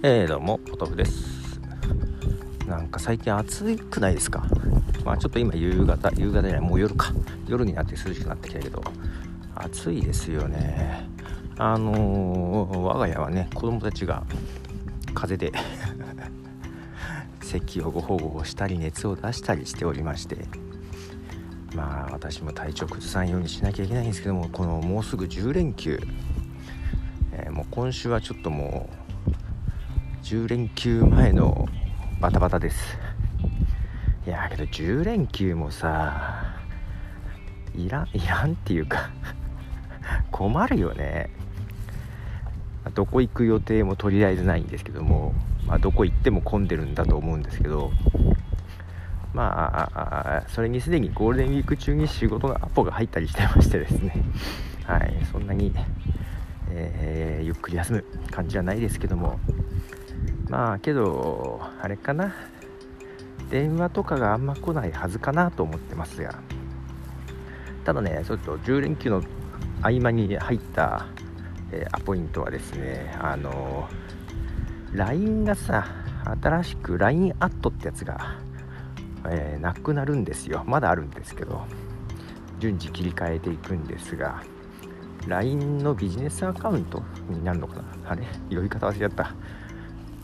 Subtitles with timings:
[0.00, 1.58] えー、どうもポトフです。
[2.68, 4.44] なんか最近暑くないですか？
[5.04, 7.12] まあちょっと今夕方夕方じゃないもう夜か。
[7.48, 8.80] 夜になって涼しくなってきたけど
[9.56, 11.04] 暑いですよね。
[11.56, 14.22] あのー、我が家はね子供たちが
[15.14, 15.66] 風邪で
[17.42, 20.36] 咳をごほごほしたり熱を出したりしておりまして
[21.74, 25.98] まあ私も体調崩さんようにしなきゃいけないんですけどもこのもうすぐ10連休、
[27.32, 29.07] えー、もう今週はちょっともう
[30.28, 31.66] 10連休前の
[32.20, 32.98] バタバタです。
[34.26, 36.54] いやけど10連休もさ
[37.74, 39.08] いらんいらんっていうか
[40.30, 41.30] 困るよね。
[42.94, 45.32] どこ行く予定もとりあえずないんですけども、
[45.66, 47.90] まあ、どこ行っても混んでるんだと思うんですけど
[49.32, 54.12] まあそれにすでにゴールデンウィーク中に仕事のアポが入ったりしてましてですね。
[54.84, 55.72] はいそんなに、
[56.68, 59.40] えー、ゆっくり休む感じはないですけども。
[60.48, 62.34] まあけどあれかな。
[63.50, 66.38] 電話とかがあんま来ないはずかなと思ってますが。
[67.84, 69.22] ただねちょっと10連休の
[69.80, 71.06] 合間に入った、
[71.72, 73.88] えー、アポイントはですねあの
[74.92, 75.86] LINE がさ
[76.42, 78.36] 新しく LINE アットってやつが、
[79.30, 80.64] えー、なくなるんですよ。
[80.66, 81.64] まだあるんですけど
[82.58, 84.42] 順次切り替えていくんですが
[85.26, 87.84] LINE のビジネスアカウントになるのかな。
[88.10, 88.26] あれ？
[88.54, 89.32] 呼び方忘れちゃった。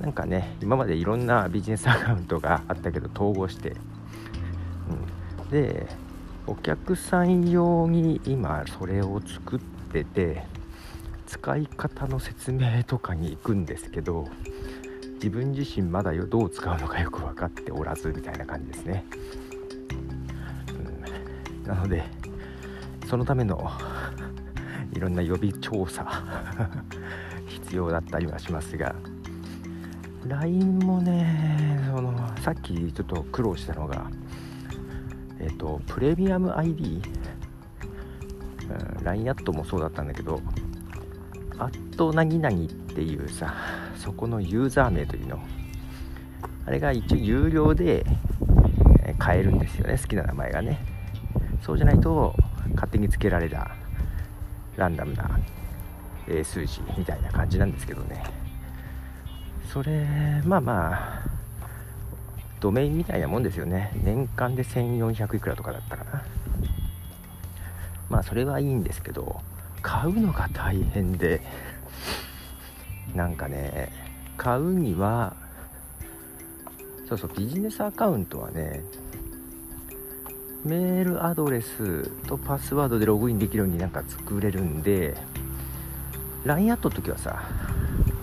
[0.01, 3.75] なんかね今までいろんなビジネスアカウントがあったけど統合して、
[5.41, 5.87] うん、で
[6.47, 10.43] お客さん用に今それを作ってて
[11.27, 14.29] 使い方の説明とかに行くんですけど
[15.15, 19.05] 自分自身まだどう使うのかよく分かっておらずみたいな感じですね、
[21.63, 22.05] うん、なので
[23.09, 23.71] そのための
[24.93, 26.07] いろんな予備調査
[27.47, 28.95] 必要だったりはしますが
[30.27, 34.11] LINE もねそのさっきちょっと苦労したのが
[35.41, 37.03] えっ、とプレミアム ID、
[38.99, 40.41] うん、LINE アットもそうだったんだけど
[41.59, 43.55] アットなぎなぎっていうさ
[43.97, 45.39] そこのユーザー名というの。
[46.67, 48.05] あれが一応有料で
[49.19, 50.81] 買えるんですよね好きな名前がね。
[51.63, 52.35] そうじゃないと
[52.75, 53.71] 勝手につけられた
[54.77, 55.39] ランダムな
[56.43, 58.44] 数字みたいな感じなんですけどね。
[59.73, 60.07] それ
[60.45, 61.23] まあまあ
[62.61, 63.93] ドメインみたいなもんですよね。
[64.03, 66.23] 年間で1400いくらとかだったかな。
[68.09, 69.41] まあそれはいいんですけど
[69.83, 71.43] 買うのが大変で
[73.15, 73.91] なんかね
[74.37, 75.35] 買うには
[77.09, 78.83] そうそうビジネスアカウントはね
[80.65, 85.15] メールアドレスとパスワードでログインできるようになんか作れるんで
[86.45, 87.43] LINE やっと時はさ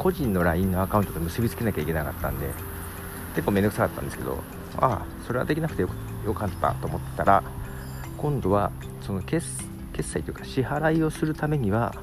[0.02, 2.48] 個人の LINE のアカウントと結びつけなきゃいけなかったんで
[3.36, 4.42] 結構めんどくさかったんですけど
[4.78, 5.90] ああそれはできなくてよ
[6.34, 7.44] かったと思ったら
[8.18, 8.72] 今度は
[9.06, 9.48] その決
[10.02, 11.94] 済というか支払いをするためには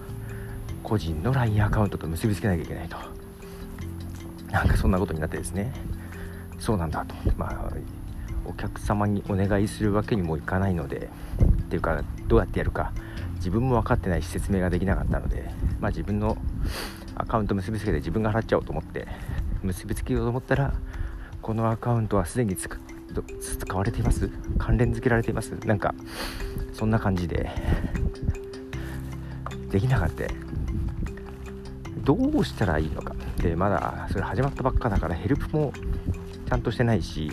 [0.85, 2.97] 個人の LINE アカウントと結びつけなきゃいけないと。
[4.53, 5.73] なんかそんなことになってですね。
[6.59, 7.15] そうなんだと。
[7.37, 7.73] まあ
[8.47, 11.11] お客様にお願いするわけにもいかないので
[11.43, 12.93] っていうかどうやってやるか
[13.35, 16.39] 自分も分かってないし説明ができなかったのでまあ自分の
[17.19, 19.07] アカウント結びつけて自分が払っちゃおうと思って
[19.63, 20.73] 結びつけようと思ったら
[21.43, 22.79] このアカウントはすでに使
[23.75, 24.31] われています。
[24.59, 25.51] 関連付けられています。
[25.67, 25.95] なんか
[26.73, 27.51] そんな感じで。
[29.71, 30.25] できなかった。
[32.05, 33.15] どうしたらいいのか。
[33.39, 35.73] でまだそれ始まったばっかだからヘルプも
[36.49, 37.31] ちゃんとしてないし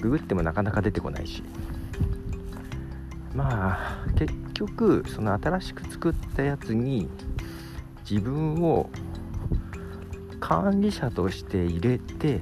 [0.00, 1.42] ググってもなかなか出てこないし。
[3.34, 7.08] まあ結局その新しく作ったやつに
[8.10, 8.90] 自分を
[10.40, 12.40] 管理者として入れて、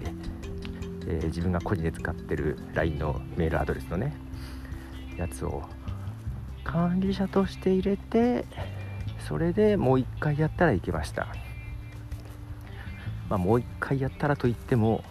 [1.07, 4.17] えー、自分が個人で使ってる LINE のメールアドレスのね
[5.17, 5.63] やつを
[6.65, 8.47] 管理者として入れて
[9.29, 11.27] それでもう一回やったらいけました。
[13.29, 15.05] まあもう一回やったらといっても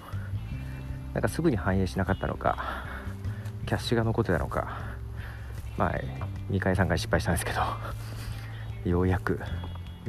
[1.13, 2.83] なんかすぐに反映しなかったのか
[3.65, 4.95] キャッシュが残ってたのか
[5.77, 5.95] まあ
[6.49, 7.61] 2回3回失敗したんですけど
[8.89, 9.39] ようやく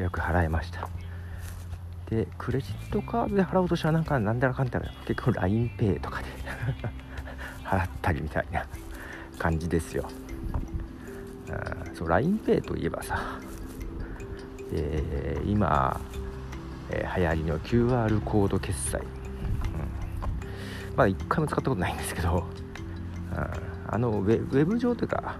[0.02, 0.88] よく払いました。
[2.10, 6.26] でクレジットカードで払おうとしたらなんかなんだらかんだら結構 LINEPay とかで
[7.64, 8.64] 払ったりみたいな
[9.38, 10.08] 感じですよ。
[11.50, 13.18] あそう LINEPay といえばさ、
[14.72, 16.00] えー、今、
[16.90, 19.06] えー、流行りの QR コード決済、うん、
[20.96, 22.46] まだ一回も使ったことないんですけど、
[23.32, 23.46] うん、
[23.94, 25.36] あのウェウェブ上というか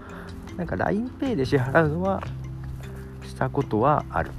[0.55, 2.21] なんか LINEPay で支払うのは
[3.39, 4.31] したことはある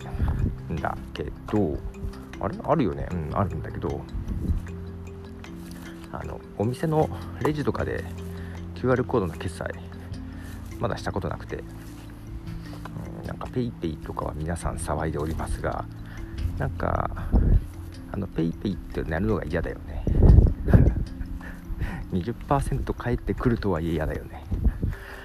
[0.71, 1.79] んだけど
[2.39, 2.55] あれ？
[2.63, 3.09] あるよね。
[3.11, 4.03] うんあるんだけど
[6.13, 7.09] あのお店の
[7.43, 8.05] レジとかで
[8.75, 9.73] QR コードの決済
[10.79, 11.65] まだしたことなくて、
[13.21, 15.87] うん、なんか PayPay とかは皆さん騒いでおりますが
[16.59, 17.11] なんか
[18.13, 20.05] あの PayPay ってなるのが嫌だよね。
[22.13, 24.45] 20%返ってくるとはいえ嫌だよね。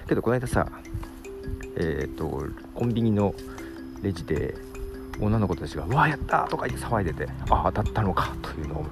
[0.08, 0.66] けどこの間さ
[1.76, 3.36] えっ、ー、とコンビニの
[4.06, 4.54] レジで
[5.20, 8.86] 女の子たちが「うわやった!」とか言って騒いでて「ああ当たったのか」というのを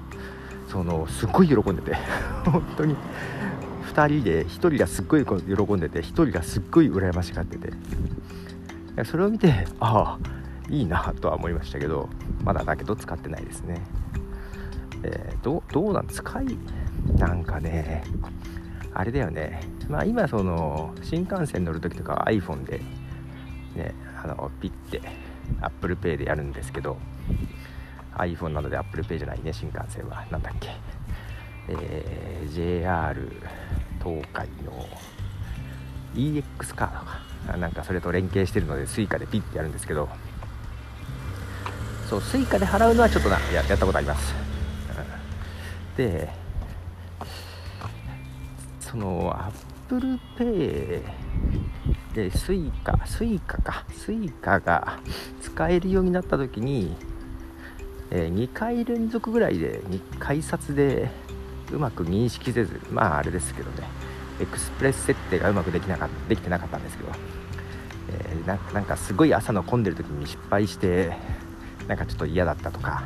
[0.68, 1.96] そのすっごい喜んでて
[2.44, 2.96] 本当に。
[3.84, 5.34] 2人で1人がすっごい喜
[5.74, 7.72] んでて1人がすっごい羨ましがってて。
[9.04, 12.08] それを見てああいいなとは思いましたけど
[12.44, 13.82] まだだけど使ってないですね。
[15.04, 16.58] えー、どどうなん使い
[17.18, 18.02] なんかね
[18.94, 19.60] あれだよね。
[19.88, 22.80] まあ今その新幹線乗る時とか iPhone で
[23.74, 25.00] ねあのピッて
[25.60, 26.96] ApplePay でやるんですけど
[28.16, 30.24] iPhone なので ApplePay じゃないね新幹線は。
[30.30, 30.70] 何だっけ。
[31.68, 33.32] えー、JR
[34.02, 34.86] 東海の
[36.14, 37.56] EX カードか。
[37.58, 40.08] なんかそれと連携してるので Suica でピッてやるんですけど。
[42.08, 44.34] そう Suica で払うのはちょっとなややったことあります、
[45.90, 46.28] うん、で
[48.78, 49.34] その
[49.88, 51.02] ApplePay
[52.14, 53.84] で Suica Suica か。
[53.90, 54.98] Suica が
[55.40, 56.96] 使えるようになった時に
[58.10, 59.80] えー、2回連続ぐらいで
[60.20, 61.10] 改札で
[61.72, 63.88] うまく認識せずまああれですけどね。
[64.40, 67.10] エクスプレス設定がうまくできなかできてなかったんですけど、
[68.10, 71.16] えー、ななんかすごい朝の混んでる時に失敗して
[71.88, 73.04] なんかちょっと嫌だったとか。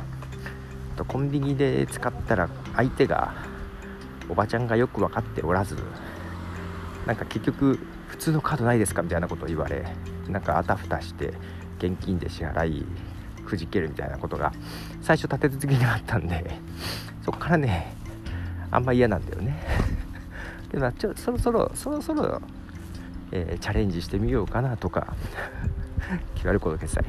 [0.95, 3.33] とコンビニで使ったら相手が
[4.27, 5.77] おばちゃんがよく分かっておらず
[7.07, 9.85] なんか結局普通のカードないですかみたいなことを言われ
[10.27, 11.33] なんかあたふたして
[11.77, 12.85] 現金で支払い
[13.45, 14.51] くじけるみたいなことが
[15.01, 16.51] 最初立て続けにあったんで
[17.23, 17.93] そっからね
[18.71, 19.59] あんま嫌なんだよね。
[20.71, 22.41] でもちょそろそろそろそろ、
[23.31, 25.15] えー、チャレンジしてみようかなとか
[26.35, 27.03] QR コード決済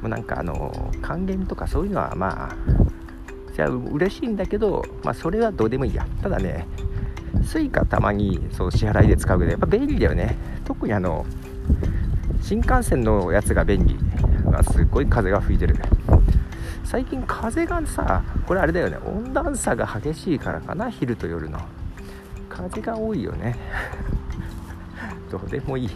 [0.00, 2.56] もうなんかあの還元とかそういうのはまあ
[3.54, 6.06] じゃあ嬉しいんだけど、まあ、それはどうでもいいや。
[6.22, 6.66] ただね
[7.42, 10.36] Suica たまにそう支払いで使うけどやっぱ便利だよね。
[10.64, 11.24] 特にあの
[12.42, 13.96] 新幹線のやつが便利。
[14.72, 15.76] すっごい風が吹いてる。
[16.84, 18.96] 最近風がさこれあれだよね。
[19.04, 21.58] 温暖差が激しいからかな昼と夜の。
[22.48, 23.56] 風が多いよね。
[25.30, 25.90] どうでもいい。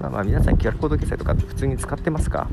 [0.00, 2.48] まあまあ皆さん QR コード決済とか普通に使ってますか、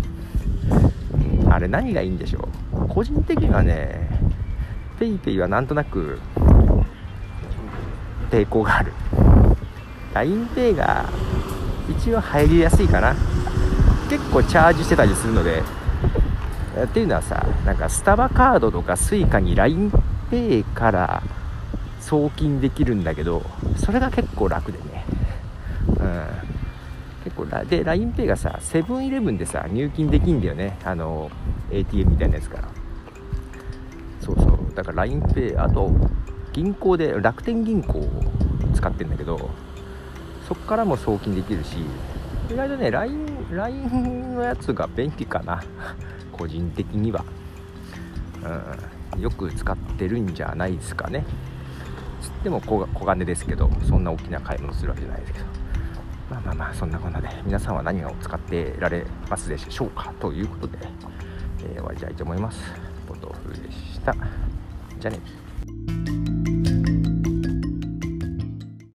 [1.50, 2.88] あれ何がいいんでしょう。
[2.88, 4.09] 個人的にはね
[5.00, 6.19] PayPay はなんとなく
[8.33, 8.91] 抵抗がある。
[10.15, 11.06] LINEPay が
[11.88, 13.15] 一応入りやすいかな。
[14.09, 15.62] 結構チャージしてたりするので。
[16.83, 21.21] っていうのはさなんかスタバカードとか Suica に LINEPay から
[22.00, 23.44] 送金できるんだけど
[23.77, 25.06] それが結構楽でね。
[25.88, 26.25] うん。
[27.24, 30.79] 結構で LINEPay がさセブンイレブンでさ入金できんだよね。
[30.83, 31.29] あの
[31.69, 32.68] ATM みたいなやつから。
[34.19, 34.74] そうそう。
[34.74, 35.91] だから LINEPay あと
[36.53, 38.09] 銀行で楽天銀行を
[38.73, 39.50] 使ってんだけど
[40.47, 41.77] そっからも送金できるし
[42.51, 45.63] 意外とね LINE, LINE のやつが便利かな。
[46.31, 47.24] 個人的には、
[49.13, 51.25] うん、よく使ってるんじゃないですかね。
[52.22, 55.45] つっても小金ですけどそんな大きな買い物するわけじゃないですけど。
[56.29, 60.12] まあまあまあそんなこんなで皆さんは何を使ってられますでしょうか？
[60.19, 60.79] ということで、
[61.60, 62.60] えー、終わりたいと思います。
[63.07, 64.13] ポトフでした。
[65.00, 65.42] じゃあね。